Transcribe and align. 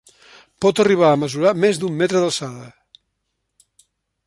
Pot 0.65 0.79
arribar 0.83 1.09
a 1.09 1.19
mesurar 1.23 1.51
més 1.65 1.81
d’un 1.83 2.01
metre 2.01 2.23
d’alçada. 2.25 2.69